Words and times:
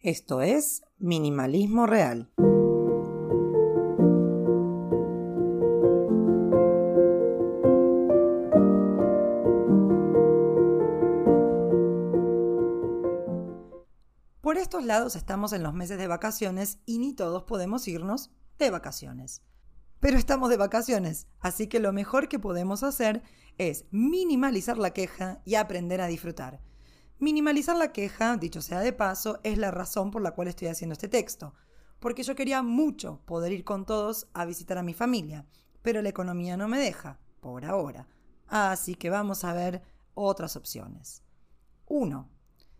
Esto 0.00 0.42
es 0.42 0.82
Minimalismo 0.98 1.86
Real. 1.86 2.30
Por 14.42 14.58
estos 14.58 14.84
lados 14.84 15.16
estamos 15.16 15.52
en 15.54 15.62
los 15.62 15.72
meses 15.72 15.98
de 15.98 16.06
vacaciones 16.06 16.78
y 16.84 16.98
ni 16.98 17.14
todos 17.14 17.44
podemos 17.44 17.88
irnos 17.88 18.30
de 18.58 18.70
vacaciones. 18.70 19.42
Pero 19.98 20.18
estamos 20.18 20.50
de 20.50 20.58
vacaciones, 20.58 21.26
así 21.40 21.68
que 21.68 21.80
lo 21.80 21.92
mejor 21.92 22.28
que 22.28 22.38
podemos 22.38 22.82
hacer 22.82 23.22
es 23.56 23.86
minimalizar 23.90 24.76
la 24.76 24.92
queja 24.92 25.40
y 25.46 25.54
aprender 25.54 26.02
a 26.02 26.06
disfrutar. 26.06 26.60
Minimalizar 27.18 27.76
la 27.76 27.92
queja, 27.92 28.36
dicho 28.36 28.60
sea 28.60 28.80
de 28.80 28.92
paso, 28.92 29.40
es 29.42 29.56
la 29.56 29.70
razón 29.70 30.10
por 30.10 30.20
la 30.20 30.32
cual 30.32 30.48
estoy 30.48 30.68
haciendo 30.68 30.92
este 30.92 31.08
texto, 31.08 31.54
porque 31.98 32.22
yo 32.22 32.34
quería 32.34 32.62
mucho 32.62 33.22
poder 33.24 33.52
ir 33.52 33.64
con 33.64 33.86
todos 33.86 34.28
a 34.34 34.44
visitar 34.44 34.76
a 34.76 34.82
mi 34.82 34.92
familia, 34.92 35.46
pero 35.80 36.02
la 36.02 36.10
economía 36.10 36.58
no 36.58 36.68
me 36.68 36.78
deja, 36.78 37.18
por 37.40 37.64
ahora. 37.64 38.06
Así 38.48 38.96
que 38.96 39.08
vamos 39.08 39.44
a 39.44 39.54
ver 39.54 39.82
otras 40.12 40.56
opciones. 40.56 41.22
1. 41.86 42.28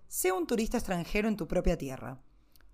Sé 0.06 0.32
un 0.32 0.46
turista 0.46 0.76
extranjero 0.76 1.28
en 1.28 1.36
tu 1.36 1.48
propia 1.48 1.78
tierra. 1.78 2.20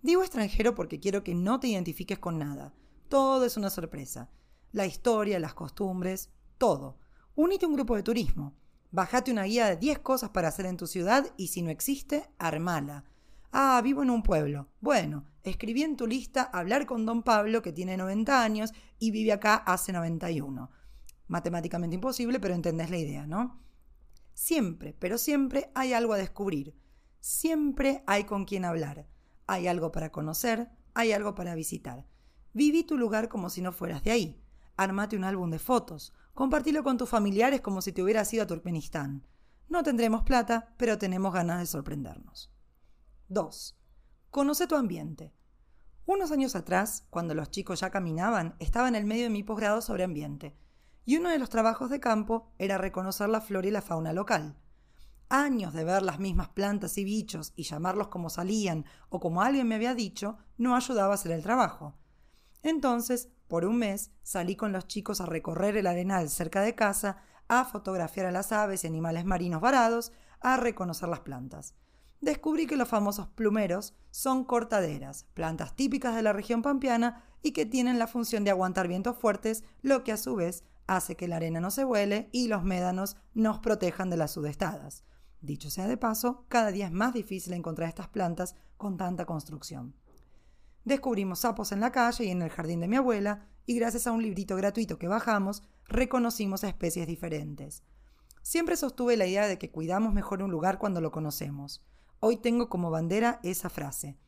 Digo 0.00 0.22
extranjero 0.22 0.74
porque 0.74 0.98
quiero 0.98 1.22
que 1.22 1.34
no 1.36 1.60
te 1.60 1.68
identifiques 1.68 2.18
con 2.18 2.40
nada. 2.40 2.74
Todo 3.08 3.44
es 3.44 3.56
una 3.56 3.70
sorpresa. 3.70 4.30
La 4.72 4.84
historia, 4.84 5.38
las 5.38 5.54
costumbres, 5.54 6.30
todo. 6.58 6.98
Unite 7.36 7.66
a 7.66 7.68
un 7.68 7.74
grupo 7.74 7.94
de 7.94 8.02
turismo. 8.02 8.54
Bájate 8.94 9.32
una 9.32 9.44
guía 9.44 9.68
de 9.68 9.76
10 9.78 10.00
cosas 10.00 10.30
para 10.30 10.48
hacer 10.48 10.66
en 10.66 10.76
tu 10.76 10.86
ciudad 10.86 11.26
y 11.38 11.48
si 11.48 11.62
no 11.62 11.70
existe, 11.70 12.28
armala. 12.38 13.04
Ah, 13.50 13.80
vivo 13.82 14.02
en 14.02 14.10
un 14.10 14.22
pueblo. 14.22 14.68
Bueno, 14.82 15.24
escribí 15.44 15.82
en 15.82 15.96
tu 15.96 16.06
lista 16.06 16.42
hablar 16.42 16.84
con 16.84 17.06
don 17.06 17.22
Pablo, 17.22 17.62
que 17.62 17.72
tiene 17.72 17.96
90 17.96 18.44
años 18.44 18.74
y 18.98 19.10
vive 19.10 19.32
acá 19.32 19.54
hace 19.54 19.94
91. 19.94 20.70
Matemáticamente 21.26 21.94
imposible, 21.94 22.38
pero 22.38 22.54
entendés 22.54 22.90
la 22.90 22.98
idea, 22.98 23.26
¿no? 23.26 23.62
Siempre, 24.34 24.94
pero 24.98 25.16
siempre 25.16 25.70
hay 25.74 25.94
algo 25.94 26.12
a 26.12 26.18
descubrir. 26.18 26.76
Siempre 27.18 28.04
hay 28.06 28.24
con 28.24 28.44
quien 28.44 28.66
hablar. 28.66 29.06
Hay 29.46 29.68
algo 29.68 29.90
para 29.90 30.12
conocer, 30.12 30.68
hay 30.92 31.12
algo 31.12 31.34
para 31.34 31.54
visitar. 31.54 32.06
Viví 32.52 32.84
tu 32.84 32.98
lugar 32.98 33.30
como 33.30 33.48
si 33.48 33.62
no 33.62 33.72
fueras 33.72 34.02
de 34.02 34.10
ahí. 34.10 34.42
Armate 34.76 35.16
un 35.16 35.24
álbum 35.24 35.50
de 35.50 35.58
fotos. 35.58 36.12
Compartilo 36.34 36.82
con 36.82 36.96
tus 36.96 37.08
familiares 37.08 37.60
como 37.60 37.82
si 37.82 37.92
te 37.92 38.02
hubieras 38.02 38.32
ido 38.32 38.44
a 38.44 38.46
Turkmenistán. 38.46 39.26
No 39.68 39.82
tendremos 39.82 40.22
plata, 40.22 40.74
pero 40.78 40.96
tenemos 40.96 41.34
ganas 41.34 41.58
de 41.58 41.66
sorprendernos. 41.66 42.50
2. 43.28 43.78
Conoce 44.30 44.66
tu 44.66 44.76
ambiente. 44.76 45.34
Unos 46.06 46.32
años 46.32 46.56
atrás, 46.56 47.06
cuando 47.10 47.34
los 47.34 47.50
chicos 47.50 47.80
ya 47.80 47.90
caminaban, 47.90 48.56
estaba 48.58 48.88
en 48.88 48.94
el 48.94 49.04
medio 49.04 49.24
de 49.24 49.30
mi 49.30 49.42
posgrado 49.42 49.82
sobre 49.82 50.04
ambiente, 50.04 50.56
y 51.04 51.16
uno 51.16 51.28
de 51.28 51.38
los 51.38 51.50
trabajos 51.50 51.90
de 51.90 52.00
campo 52.00 52.50
era 52.58 52.78
reconocer 52.78 53.28
la 53.28 53.40
flora 53.40 53.68
y 53.68 53.70
la 53.70 53.82
fauna 53.82 54.12
local. 54.12 54.56
Años 55.28 55.72
de 55.74 55.84
ver 55.84 56.02
las 56.02 56.18
mismas 56.18 56.48
plantas 56.48 56.96
y 56.98 57.04
bichos 57.04 57.52
y 57.56 57.64
llamarlos 57.64 58.08
como 58.08 58.30
salían 58.30 58.84
o 59.08 59.20
como 59.20 59.42
alguien 59.42 59.68
me 59.68 59.74
había 59.74 59.94
dicho 59.94 60.38
no 60.58 60.76
ayudaba 60.76 61.12
a 61.12 61.14
hacer 61.14 61.32
el 61.32 61.42
trabajo. 61.42 61.94
Entonces 62.62 63.28
por 63.52 63.66
un 63.66 63.76
mes 63.76 64.10
salí 64.22 64.56
con 64.56 64.72
los 64.72 64.88
chicos 64.88 65.20
a 65.20 65.26
recorrer 65.26 65.76
el 65.76 65.86
arenal 65.86 66.30
cerca 66.30 66.62
de 66.62 66.74
casa, 66.74 67.18
a 67.48 67.66
fotografiar 67.66 68.24
a 68.24 68.32
las 68.32 68.50
aves 68.50 68.82
y 68.82 68.86
animales 68.86 69.26
marinos 69.26 69.60
varados, 69.60 70.10
a 70.40 70.56
reconocer 70.56 71.10
las 71.10 71.20
plantas. 71.20 71.74
Descubrí 72.22 72.66
que 72.66 72.78
los 72.78 72.88
famosos 72.88 73.26
plumeros 73.26 73.94
son 74.10 74.44
cortaderas, 74.44 75.26
plantas 75.34 75.76
típicas 75.76 76.16
de 76.16 76.22
la 76.22 76.32
región 76.32 76.62
pampeana 76.62 77.24
y 77.42 77.52
que 77.52 77.66
tienen 77.66 77.98
la 77.98 78.06
función 78.06 78.42
de 78.42 78.52
aguantar 78.52 78.88
vientos 78.88 79.18
fuertes, 79.18 79.64
lo 79.82 80.02
que 80.02 80.12
a 80.12 80.16
su 80.16 80.34
vez 80.34 80.64
hace 80.86 81.14
que 81.18 81.28
la 81.28 81.36
arena 81.36 81.60
no 81.60 81.70
se 81.70 81.84
vuele 81.84 82.30
y 82.32 82.48
los 82.48 82.64
médanos 82.64 83.18
nos 83.34 83.58
protejan 83.58 84.08
de 84.08 84.16
las 84.16 84.30
sudestadas. 84.30 85.04
Dicho 85.42 85.68
sea 85.68 85.88
de 85.88 85.98
paso, 85.98 86.46
cada 86.48 86.70
día 86.70 86.86
es 86.86 86.92
más 86.92 87.12
difícil 87.12 87.52
encontrar 87.52 87.90
estas 87.90 88.08
plantas 88.08 88.56
con 88.78 88.96
tanta 88.96 89.26
construcción. 89.26 89.94
Descubrimos 90.84 91.40
sapos 91.40 91.72
en 91.72 91.80
la 91.80 91.92
calle 91.92 92.24
y 92.24 92.30
en 92.30 92.42
el 92.42 92.50
jardín 92.50 92.80
de 92.80 92.88
mi 92.88 92.96
abuela, 92.96 93.48
y 93.66 93.76
gracias 93.76 94.06
a 94.06 94.12
un 94.12 94.22
librito 94.22 94.56
gratuito 94.56 94.98
que 94.98 95.06
bajamos, 95.06 95.62
reconocimos 95.86 96.64
especies 96.64 97.06
diferentes. 97.06 97.84
Siempre 98.42 98.76
sostuve 98.76 99.16
la 99.16 99.26
idea 99.26 99.46
de 99.46 99.58
que 99.58 99.70
cuidamos 99.70 100.12
mejor 100.12 100.42
un 100.42 100.50
lugar 100.50 100.78
cuando 100.78 101.00
lo 101.00 101.12
conocemos. 101.12 101.84
Hoy 102.18 102.36
tengo 102.36 102.68
como 102.68 102.90
bandera 102.90 103.38
esa 103.44 103.70
frase. 103.70 104.18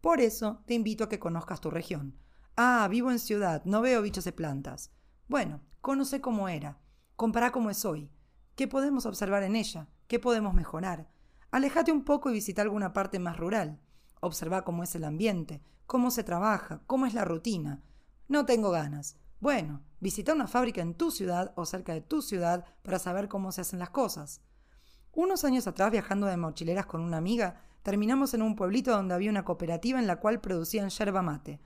Por 0.00 0.20
eso 0.20 0.62
te 0.66 0.74
invito 0.74 1.04
a 1.04 1.08
que 1.08 1.18
conozcas 1.18 1.60
tu 1.60 1.70
región. 1.70 2.16
Ah, 2.56 2.86
vivo 2.88 3.10
en 3.10 3.18
ciudad, 3.18 3.64
no 3.64 3.80
veo 3.80 4.02
bichos 4.02 4.24
de 4.24 4.32
plantas. 4.32 4.92
Bueno, 5.26 5.60
conoce 5.80 6.20
cómo 6.20 6.48
era. 6.48 6.78
Compara 7.16 7.50
cómo 7.50 7.70
es 7.70 7.84
hoy. 7.84 8.10
¿Qué 8.54 8.68
podemos 8.68 9.04
observar 9.04 9.42
en 9.42 9.56
ella? 9.56 9.88
¿Qué 10.06 10.20
podemos 10.20 10.54
mejorar? 10.54 11.08
Alejate 11.50 11.90
un 11.90 12.04
poco 12.04 12.30
y 12.30 12.34
visita 12.34 12.62
alguna 12.62 12.92
parte 12.92 13.18
más 13.18 13.36
rural. 13.36 13.80
Observa 14.26 14.64
cómo 14.64 14.82
es 14.82 14.92
el 14.96 15.04
ambiente, 15.04 15.62
cómo 15.86 16.10
se 16.10 16.24
trabaja, 16.24 16.82
cómo 16.88 17.06
es 17.06 17.14
la 17.14 17.24
rutina. 17.24 17.84
No 18.26 18.44
tengo 18.44 18.72
ganas. 18.72 19.16
Bueno, 19.38 19.84
visita 20.00 20.34
una 20.34 20.48
fábrica 20.48 20.80
en 20.80 20.94
tu 20.94 21.12
ciudad 21.12 21.52
o 21.54 21.64
cerca 21.64 21.92
de 21.92 22.00
tu 22.00 22.22
ciudad 22.22 22.64
para 22.82 22.98
saber 22.98 23.28
cómo 23.28 23.52
se 23.52 23.60
hacen 23.60 23.78
las 23.78 23.90
cosas. 23.90 24.40
Unos 25.12 25.44
años 25.44 25.68
atrás, 25.68 25.92
viajando 25.92 26.26
de 26.26 26.36
mochileras 26.36 26.86
con 26.86 27.02
una 27.02 27.18
amiga, 27.18 27.60
terminamos 27.84 28.34
en 28.34 28.42
un 28.42 28.56
pueblito 28.56 28.90
donde 28.90 29.14
había 29.14 29.30
una 29.30 29.44
cooperativa 29.44 30.00
en 30.00 30.08
la 30.08 30.16
cual 30.16 30.40
producían 30.40 30.90
yerba 30.90 31.22
mate. 31.22 31.60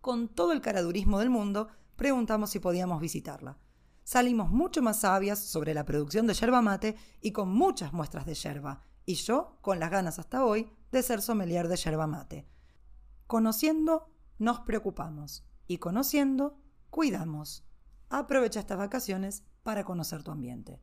Con 0.00 0.28
todo 0.28 0.52
el 0.52 0.60
caradurismo 0.60 1.18
del 1.18 1.30
mundo, 1.30 1.70
preguntamos 1.96 2.50
si 2.50 2.60
podíamos 2.60 3.00
visitarla. 3.00 3.58
Salimos 4.04 4.48
mucho 4.48 4.80
más 4.80 5.00
sabias 5.00 5.40
sobre 5.40 5.74
la 5.74 5.84
producción 5.84 6.28
de 6.28 6.34
yerba 6.34 6.62
mate 6.62 6.94
y 7.20 7.32
con 7.32 7.48
muchas 7.48 7.92
muestras 7.92 8.26
de 8.26 8.34
yerba, 8.34 8.84
y 9.04 9.14
yo 9.14 9.58
con 9.60 9.80
las 9.80 9.90
ganas 9.90 10.20
hasta 10.20 10.44
hoy 10.44 10.70
de 10.90 11.02
ser 11.02 11.22
sommelier 11.22 11.68
de 11.68 11.76
yerba 11.76 12.06
mate. 12.06 12.46
Conociendo, 13.26 14.10
nos 14.38 14.60
preocupamos 14.60 15.44
y 15.66 15.78
conociendo, 15.78 16.58
cuidamos. 16.90 17.64
Aprovecha 18.08 18.60
estas 18.60 18.78
vacaciones 18.78 19.44
para 19.62 19.84
conocer 19.84 20.22
tu 20.22 20.30
ambiente. 20.30 20.82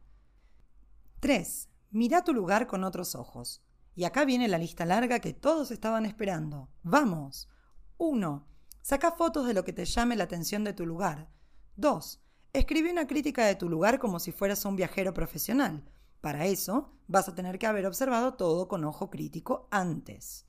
3. 1.19 1.69
Mira 1.91 2.23
tu 2.23 2.34
lugar 2.34 2.67
con 2.67 2.84
otros 2.84 3.16
ojos. 3.16 3.62
Y 3.96 4.03
acá 4.03 4.25
viene 4.25 4.47
la 4.47 4.59
lista 4.59 4.85
larga 4.85 5.19
que 5.19 5.34
todos 5.34 5.72
estaban 5.72 6.06
esperando. 6.06 6.69
¡Vamos! 6.84 7.50
1. 7.97 8.47
Saca 8.81 9.12
fotos 9.12 9.47
de 9.47 9.53
lo 9.53 9.63
que 9.63 9.73
te 9.73 9.85
llame 9.85 10.16
la 10.16 10.25
atención 10.25 10.63
de 10.63 10.73
tu 10.73 10.85
lugar. 10.85 11.29
2. 11.78 12.22
Escribe 12.53 12.91
una 12.91 13.07
crítica 13.07 13.46
de 13.46 13.56
tu 13.56 13.67
lugar 13.67 14.00
como 14.00 14.19
si 14.19 14.31
fueras 14.31 14.63
un 14.66 14.75
viajero 14.75 15.13
profesional. 15.13 15.84
Para 16.28 16.46
eso, 16.46 16.92
vas 17.08 17.30
a 17.30 17.36
tener 17.36 17.58
que 17.58 17.68
haber 17.68 17.86
observado 17.86 18.34
todo 18.34 18.68
con 18.68 18.84
ojo 18.84 19.10
crítico 19.10 19.70
antes. 19.72 20.46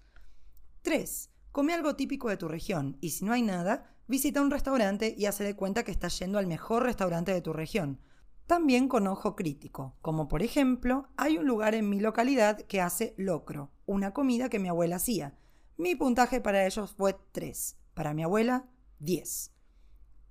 3. 0.83 1.31
Come 1.53 1.73
algo 1.73 1.95
típico 1.95 2.29
de 2.29 2.37
tu 2.37 2.49
región 2.49 2.99
y 3.01 3.11
si 3.11 3.25
no 3.25 3.33
hay 3.33 3.43
nada, 3.43 3.95
visita 4.09 4.43
un 4.43 4.51
restaurante 4.51 5.15
y 5.17 5.27
hace 5.27 5.45
de 5.45 5.55
cuenta 5.55 5.85
que 5.85 5.93
estás 5.93 6.19
yendo 6.19 6.37
al 6.37 6.49
mejor 6.49 6.83
restaurante 6.83 7.33
de 7.33 7.43
tu 7.43 7.53
región. 7.53 8.01
También 8.49 8.89
con 8.89 9.07
ojo 9.07 9.37
crítico, 9.37 9.97
como 10.03 10.27
por 10.27 10.43
ejemplo, 10.43 11.11
hay 11.17 11.39
un 11.39 11.47
lugar 11.47 11.77
en 11.77 11.89
mi 11.89 12.01
localidad 12.01 12.59
que 12.63 12.81
hace 12.81 13.15
locro, 13.17 13.71
una 13.87 14.13
comida 14.13 14.49
que 14.49 14.59
mi 14.59 14.69
abuela 14.69 14.97
hacía. 14.97 15.39
Mi 15.77 15.95
puntaje 15.95 16.41
para 16.41 16.67
ellos 16.67 16.93
fue 16.93 17.15
3, 17.31 17.77
para 17.95 18.15
mi 18.15 18.25
abuela 18.25 18.67
10. 18.99 19.53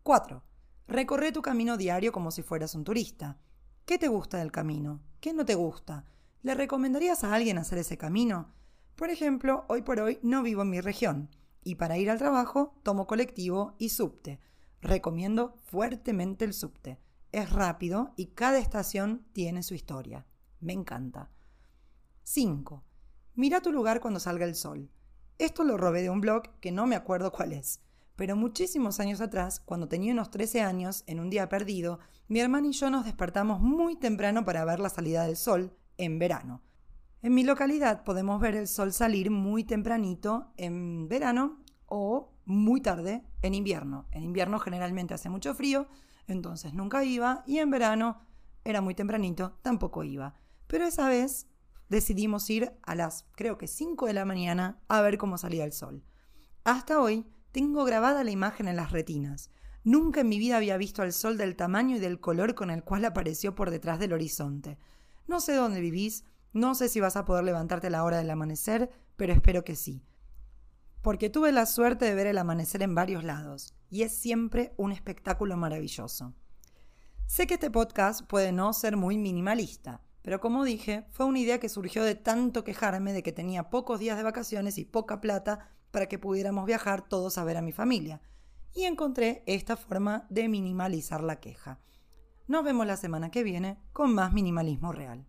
4. 0.04 0.44
Recorre 0.90 1.32
tu 1.32 1.42
camino 1.42 1.78
diario 1.78 2.12
como 2.12 2.32
si 2.32 2.44
fueras 2.44 2.76
un 2.76 2.84
turista. 2.84 3.40
¿Qué 3.88 3.98
te 3.98 4.10
gusta 4.10 4.40
del 4.40 4.52
camino? 4.52 5.00
¿Qué 5.22 5.32
no 5.32 5.46
te 5.46 5.56
gusta? 5.56 6.04
¿Le 6.42 6.56
recomendarías 6.56 7.24
a 7.24 7.34
alguien 7.34 7.58
hacer 7.58 7.78
ese 7.78 7.98
camino? 7.98 8.52
Por 8.98 9.10
ejemplo, 9.10 9.64
hoy 9.70 9.82
por 9.82 10.02
hoy 10.02 10.20
no 10.22 10.44
vivo 10.44 10.64
en 10.64 10.72
mi 10.72 10.82
región 10.82 11.30
y 11.64 11.76
para 11.76 11.98
ir 11.98 12.10
al 12.10 12.18
trabajo 12.18 12.76
tomo 12.84 13.08
colectivo 13.08 13.76
y 13.78 13.88
subte. 13.88 14.42
Recomiendo 14.82 15.56
fuertemente 15.68 16.44
el 16.44 16.52
subte. 16.54 17.00
Es 17.32 17.50
rápido 17.50 18.12
y 18.18 18.26
cada 18.26 18.58
estación 18.58 19.26
tiene 19.32 19.64
su 19.64 19.74
historia. 19.74 20.26
Me 20.60 20.74
encanta. 20.74 21.30
5. 22.24 22.84
Mira 23.36 23.62
tu 23.62 23.72
lugar 23.72 24.02
cuando 24.02 24.20
salga 24.20 24.44
el 24.44 24.56
sol. 24.56 24.92
Esto 25.38 25.64
lo 25.64 25.78
robé 25.78 26.02
de 26.02 26.10
un 26.10 26.20
blog 26.20 26.60
que 26.60 26.74
no 26.74 26.88
me 26.88 26.98
acuerdo 26.98 27.32
cuál 27.32 27.54
es. 27.54 27.80
Pero 28.18 28.36
muchísimos 28.36 29.00
años 29.00 29.22
atrás, 29.22 29.60
cuando 29.60 29.88
tenía 29.88 30.12
unos 30.12 30.32
13 30.32 30.62
años, 30.62 31.04
en 31.06 31.20
un 31.20 31.30
día 31.30 31.50
perdido, 31.50 32.00
mi 32.28 32.40
hermano 32.40 32.68
y 32.68 32.72
yo 32.72 32.90
nos 32.90 33.06
despertamos 33.06 33.62
muy 33.62 33.96
temprano 33.96 34.44
para 34.44 34.66
ver 34.66 34.80
la 34.80 34.90
salida 34.90 35.24
del 35.24 35.38
sol 35.38 35.78
en 35.98 36.18
verano. 36.18 36.64
En 37.22 37.36
mi 37.36 37.44
localidad 37.44 38.04
podemos 38.04 38.42
ver 38.42 38.56
el 38.56 38.68
sol 38.68 38.92
salir 38.92 39.30
muy 39.30 39.64
tempranito 39.64 40.52
en 40.58 41.08
verano 41.08 41.64
o 41.86 42.34
muy 42.44 42.82
tarde 42.82 43.24
en 43.44 43.54
invierno. 43.54 44.08
En 44.12 44.24
invierno 44.24 44.58
generalmente 44.58 45.14
hace 45.14 45.30
mucho 45.30 45.54
frío, 45.54 45.88
entonces 46.26 46.74
nunca 46.74 47.04
iba, 47.04 47.44
y 47.46 47.60
en 47.60 47.70
verano 47.70 48.20
era 48.66 48.82
muy 48.82 48.96
tempranito, 48.96 49.60
tampoco 49.62 50.04
iba. 50.04 50.34
Pero 50.66 50.86
esa 50.86 51.08
vez 51.08 51.48
decidimos 51.88 52.50
ir 52.50 52.72
a 52.82 52.96
las, 52.96 53.28
creo 53.34 53.60
que 53.60 53.68
5 53.68 54.08
de 54.08 54.14
la 54.14 54.26
mañana, 54.26 54.82
a 54.88 55.02
ver 55.02 55.20
cómo 55.20 55.38
salía 55.38 55.66
el 55.66 55.72
sol. 55.72 56.04
Hasta 56.64 57.00
hoy 57.00 57.28
tengo 57.58 57.86
grabada 57.86 58.24
la 58.24 58.30
imagen 58.30 58.68
en 58.68 58.76
las 58.76 58.92
retinas. 58.92 59.50
Nunca 59.84 60.22
en 60.22 60.30
mi 60.30 60.38
vida 60.38 60.58
había 60.58 60.78
visto 60.78 61.02
al 61.02 61.12
sol 61.12 61.40
del 61.40 61.56
tamaño 61.56 61.96
y 61.96 62.00
del 62.00 62.20
color 62.20 62.54
con 62.54 62.70
el 62.70 62.84
cual 62.84 63.04
apareció 63.04 63.56
por 63.56 63.72
detrás 63.72 63.98
del 63.98 64.14
horizonte. 64.14 64.78
No 65.26 65.40
sé 65.40 65.56
dónde 65.56 65.82
vivís, 65.82 66.24
no 66.54 66.76
sé 66.76 66.88
si 66.88 67.00
vas 67.00 67.16
a 67.16 67.26
poder 67.26 67.44
levantarte 67.46 67.88
a 67.88 67.90
la 67.90 68.04
hora 68.04 68.20
del 68.20 68.30
amanecer, 68.30 68.92
pero 69.16 69.34
espero 69.34 69.64
que 69.64 69.76
sí. 69.76 70.04
Porque 71.02 71.32
tuve 71.32 71.52
la 71.52 71.66
suerte 71.66 72.06
de 72.06 72.14
ver 72.14 72.28
el 72.28 72.38
amanecer 72.38 72.84
en 72.84 72.94
varios 72.94 73.24
lados, 73.24 73.74
y 73.90 74.04
es 74.04 74.16
siempre 74.16 74.76
un 74.78 74.92
espectáculo 74.92 75.58
maravilloso. 75.58 76.36
Sé 77.26 77.48
que 77.48 77.56
este 77.56 77.72
podcast 77.72 78.22
puede 78.28 78.52
no 78.52 78.72
ser 78.72 78.98
muy 78.98 79.18
minimalista, 79.18 80.04
pero 80.22 80.40
como 80.40 80.64
dije, 80.64 81.08
fue 81.10 81.26
una 81.26 81.40
idea 81.40 81.60
que 81.60 81.70
surgió 81.70 82.04
de 82.04 82.14
tanto 82.14 82.64
quejarme 82.64 83.14
de 83.14 83.24
que 83.24 83.32
tenía 83.32 83.72
pocos 83.72 84.00
días 84.00 84.18
de 84.18 84.24
vacaciones 84.24 84.78
y 84.78 84.86
poca 84.86 85.22
plata 85.22 85.72
para 85.98 86.06
que 86.06 86.20
pudiéramos 86.20 86.68
viajar 86.68 87.02
todos 87.02 87.40
a 87.40 87.44
ver 87.44 87.58
a 87.58 87.64
mi 87.64 87.72
familia. 87.72 88.22
Y 88.76 88.84
encontré 88.84 89.42
esta 89.48 89.76
forma 89.76 90.28
de 90.30 90.48
minimalizar 90.48 91.24
la 91.24 91.40
queja. 91.40 91.80
Nos 92.46 92.64
vemos 92.64 92.86
la 92.86 92.98
semana 92.98 93.32
que 93.32 93.42
viene 93.42 93.80
con 93.94 94.14
más 94.14 94.32
minimalismo 94.32 94.92
real. 94.92 95.26